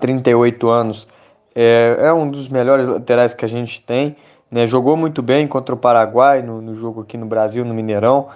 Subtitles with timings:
[0.00, 1.08] 38 anos,
[1.54, 4.16] é, é, um dos melhores laterais que a gente tem.
[4.50, 8.28] Né, jogou muito bem contra o Paraguai no, no jogo aqui no Brasil, no Mineirão.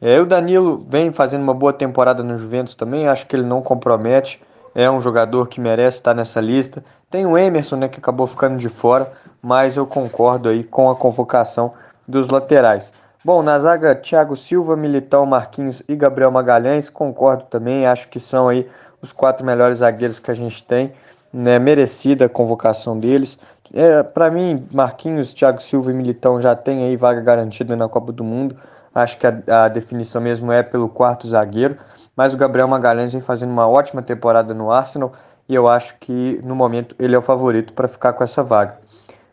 [0.00, 3.62] É, o Danilo vem fazendo uma boa temporada no Juventus também, acho que ele não
[3.62, 4.42] compromete.
[4.74, 6.84] É um jogador que merece estar nessa lista.
[7.08, 10.96] Tem o Emerson, né, que acabou ficando de fora, mas eu concordo aí com a
[10.96, 11.72] convocação
[12.08, 12.92] dos laterais.
[13.24, 18.50] Bom, na zaga, Thiago Silva, Militão, Marquinhos e Gabriel Magalhães, concordo também, acho que são
[18.50, 18.68] aí
[19.00, 20.92] os quatro melhores zagueiros que a gente tem,
[21.32, 23.38] né, merecida a convocação deles.
[23.72, 28.12] É, Para mim, Marquinhos, Thiago Silva e Militão já tem aí vaga garantida na Copa
[28.12, 28.58] do Mundo,
[28.94, 31.78] acho que a, a definição mesmo é pelo quarto zagueiro,
[32.14, 35.12] mas o Gabriel Magalhães vem fazendo uma ótima temporada no Arsenal
[35.48, 38.76] e eu acho que no momento ele é o favorito para ficar com essa vaga.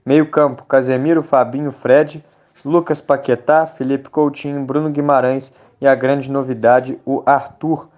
[0.06, 2.24] Meio campo, Casemiro, Fabinho, Fred...
[2.64, 7.90] Lucas Paquetá, Felipe Coutinho, Bruno Guimarães e a grande novidade, o Arthur.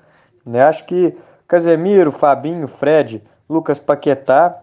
[0.46, 0.64] Né?
[0.64, 1.16] Acho que
[1.48, 4.58] Casemiro, Fabinho, Fred, Lucas Paquetá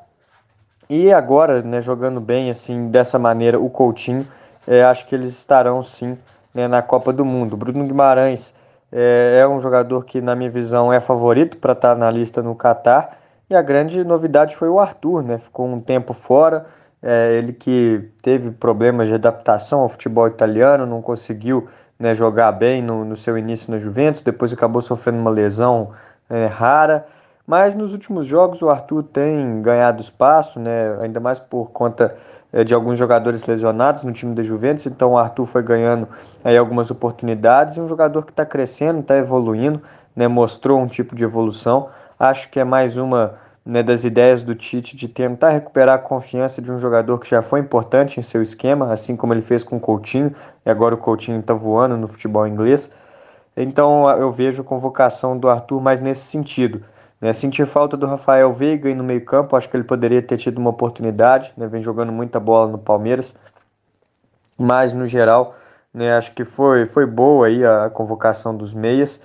[0.89, 4.27] e agora, né, jogando bem assim dessa maneira, o Coutinho,
[4.67, 6.19] é, acho que eles estarão sim
[6.53, 7.57] né, na Copa do Mundo.
[7.57, 8.53] Bruno Guimarães
[8.91, 12.57] é, é um jogador que, na minha visão, é favorito para estar na lista no
[12.57, 13.19] Catar.
[13.49, 15.39] E a grande novidade foi o Arthur, né?
[15.39, 16.67] Ficou um tempo fora,
[17.03, 21.67] é, ele que teve problemas de adaptação ao futebol italiano, não conseguiu
[21.99, 25.91] né, jogar bem no, no, seu início na Juventus, depois acabou sofrendo uma lesão
[26.29, 27.07] é, rara.
[27.47, 32.15] Mas nos últimos jogos o Arthur tem ganhado espaço, né, ainda mais por conta
[32.53, 34.87] é, de alguns jogadores lesionados no time da Juventus.
[34.87, 36.07] Então o Arthur foi ganhando
[36.45, 37.77] aí, algumas oportunidades.
[37.77, 39.83] E um jogador que está crescendo, está evoluindo,
[40.15, 41.89] né, mostrou um tipo de evolução.
[42.19, 43.35] Acho que é mais uma
[43.65, 47.43] né, das ideias do Tite de tentar recuperar a confiança de um jogador que já
[47.43, 50.35] foi importante em seu esquema, assim como ele fez com o Coutinho,
[50.65, 52.91] e agora o Coutinho está voando no futebol inglês.
[53.57, 56.83] Então eu vejo a convocação do Arthur mais nesse sentido.
[57.21, 60.57] Né, sentir falta do Rafael Veiga aí no meio-campo, acho que ele poderia ter tido
[60.57, 63.37] uma oportunidade, né, vem jogando muita bola no Palmeiras,
[64.57, 65.55] mas no geral,
[65.93, 69.21] né, acho que foi, foi boa aí a convocação dos meias,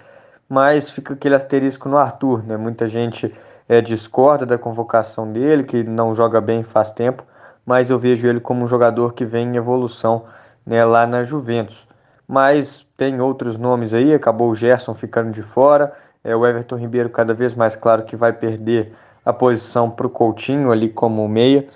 [0.50, 3.34] mas fica aquele asterisco no Arthur, né, muita gente
[3.68, 7.24] é, discorda da convocação dele, que não joga bem faz tempo,
[7.66, 10.26] mas eu vejo ele como um jogador que vem em evolução
[10.66, 11.88] né, lá na Juventus.
[12.28, 15.94] Mas tem outros nomes aí, acabou o Gerson ficando de fora,
[16.24, 18.94] é, o Everton Ribeiro cada vez mais claro que vai perder
[19.24, 21.68] a posição para o Coutinho ali como meia,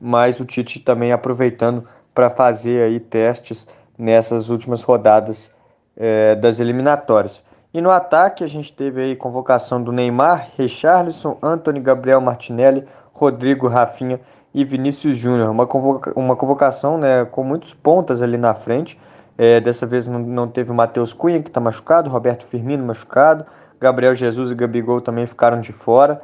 [0.00, 1.84] mas o Tite também aproveitando
[2.14, 5.50] para fazer aí testes nessas últimas rodadas
[5.96, 7.44] é, das eliminatórias.
[7.74, 12.84] E no ataque a gente teve aí convocação do Neymar, Richarlison, Anthony Gabriel Martinelli,
[13.14, 14.20] Rodrigo Rafinha
[14.52, 15.48] e Vinícius Júnior.
[15.48, 18.98] Uma, convoca uma convocação né, com muitos pontas ali na frente.
[19.38, 23.46] É, dessa vez não, não teve o Matheus Cunha, que está machucado, Roberto Firmino machucado,
[23.80, 26.20] Gabriel Jesus e Gabigol também ficaram de fora.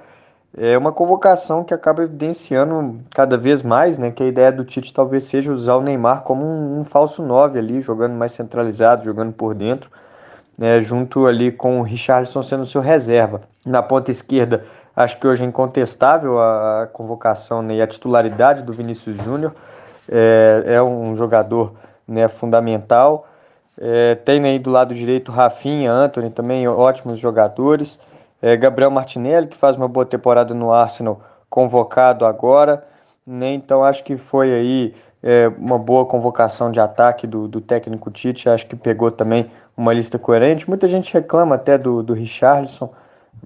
[0.55, 4.93] É uma convocação que acaba evidenciando cada vez mais né, que a ideia do Tite
[4.93, 9.33] talvez seja usar o Neymar como um, um falso 9 ali, jogando mais centralizado, jogando
[9.33, 9.91] por dentro
[10.59, 13.41] né, junto ali com o Richardson sendo seu reserva.
[13.65, 14.65] Na ponta esquerda,
[14.97, 19.55] acho que hoje é incontestável a, convocação né, e a titularidade do Vinícius Júnior.
[20.11, 21.75] É, é, um jogador
[22.07, 23.29] né, fundamental.
[23.81, 28.01] É, tem aí do lado direito Rafinha, Anthony, também ótimos jogadores.
[28.43, 32.85] É, Gabriel Martinelli, que faz uma boa temporada no Arsenal convocado agora,
[33.29, 33.53] né?
[33.53, 38.49] Então acho que foi aí é, uma boa convocação de ataque do, do técnico Tite,
[38.49, 40.67] acho que pegou também uma lista coerente.
[40.67, 42.91] Muita gente reclama até do, do Richarlison,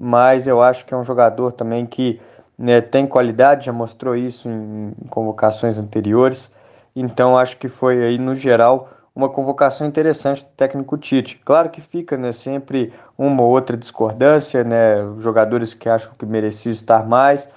[0.01, 2.21] mas eu acho que é um jogador também que
[2.57, 6.55] né, tem qualidade, já mostrou isso em, em convocações anteriores.
[6.95, 11.41] Então acho que foi aí no geral uma convocação interessante do técnico Tite.
[11.45, 16.73] Claro que fica né, sempre uma ou outra discordância, né, jogadores que acham que mereciam
[16.73, 17.49] estar mais,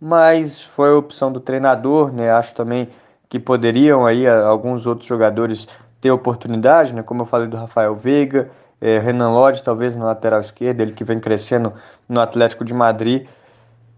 [0.00, 2.88] mas foi a opção do treinador, né, acho também
[3.28, 5.68] que poderiam aí alguns outros jogadores
[6.00, 8.50] ter oportunidade, né, como eu falei do Rafael Veiga,
[8.80, 11.72] é, Renan Lodge talvez na lateral esquerda, ele que vem crescendo
[12.08, 13.26] no Atlético de Madrid,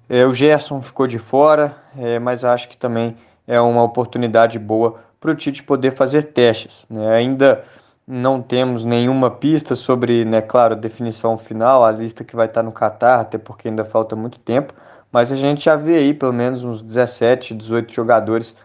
[0.09, 3.17] é, o Gerson ficou de fora, é, mas acho que também
[3.47, 6.85] é uma oportunidade boa para o Tite poder fazer testes.
[6.91, 7.15] Né?
[7.15, 7.65] Ainda
[8.07, 12.63] não temos nenhuma pista sobre, né, claro, a definição final, a lista que vai estar
[12.63, 14.75] no Catar, até porque ainda falta muito tempo,
[15.13, 18.57] mas a gente já vê aí pelo menos uns 17, 18 jogadores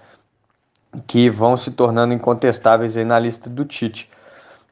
[1.05, 4.09] que vão se tornando incontestáveis aí na lista do Tite.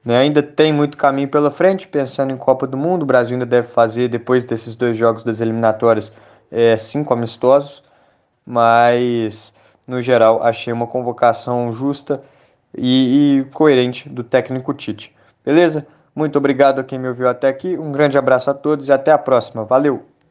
[0.04, 0.18] Né?
[0.18, 3.68] Ainda tem muito caminho pela frente, pensando em Copa do Mundo, o Brasil ainda deve
[3.68, 6.14] fazer, depois desses dois jogos das eliminatórias,
[6.52, 7.84] é, cinco amistosos,
[8.46, 9.54] mas
[9.88, 12.24] no geral, achei uma convocação justa
[12.76, 15.16] e, e coerente do técnico Tite.
[15.44, 15.86] Beleza?
[16.16, 17.78] Muito obrigado a quem me ouviu até aqui.
[17.78, 19.64] Um grande abraço a todos e até a próxima.
[19.66, 20.15] Valeu!